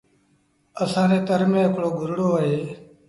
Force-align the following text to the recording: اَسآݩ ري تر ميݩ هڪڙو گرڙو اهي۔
اَسآݩ 0.83 1.09
ري 1.09 1.19
تر 1.27 1.41
ميݩ 1.51 1.67
هڪڙو 1.69 1.89
گرڙو 1.99 2.27
اهي۔ 2.39 2.57